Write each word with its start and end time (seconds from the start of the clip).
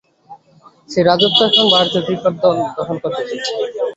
সে 0.89 0.99
রাজত্ব 1.03 1.39
এখন 1.47 1.65
ভারতীয় 1.73 2.03
ক্রিকেট 2.07 2.35
দল 2.43 2.57
দখল 2.77 2.97
করতে 3.03 3.21
চলেছে। 3.21 3.51